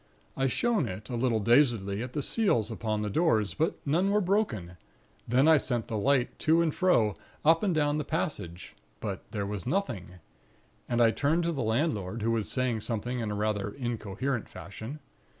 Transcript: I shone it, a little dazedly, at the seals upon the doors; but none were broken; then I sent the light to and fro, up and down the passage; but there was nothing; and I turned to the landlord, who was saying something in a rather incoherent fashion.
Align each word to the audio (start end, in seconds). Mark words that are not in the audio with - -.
I 0.35 0.47
shone 0.47 0.87
it, 0.87 1.11
a 1.11 1.15
little 1.15 1.39
dazedly, 1.39 2.01
at 2.01 2.13
the 2.13 2.23
seals 2.23 2.71
upon 2.71 3.03
the 3.03 3.09
doors; 3.11 3.53
but 3.53 3.77
none 3.85 4.09
were 4.09 4.19
broken; 4.19 4.77
then 5.27 5.47
I 5.47 5.57
sent 5.59 5.89
the 5.89 5.95
light 5.95 6.39
to 6.39 6.59
and 6.63 6.73
fro, 6.73 7.13
up 7.45 7.61
and 7.61 7.75
down 7.75 7.99
the 7.99 8.03
passage; 8.03 8.73
but 8.99 9.23
there 9.29 9.45
was 9.45 9.67
nothing; 9.67 10.13
and 10.89 11.03
I 11.03 11.11
turned 11.11 11.43
to 11.43 11.51
the 11.51 11.61
landlord, 11.61 12.23
who 12.23 12.31
was 12.31 12.49
saying 12.49 12.81
something 12.81 13.19
in 13.19 13.29
a 13.29 13.35
rather 13.35 13.69
incoherent 13.69 14.49
fashion. 14.49 14.97